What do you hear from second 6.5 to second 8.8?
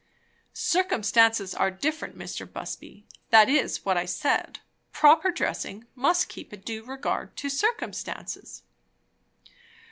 a due regard to circumstances."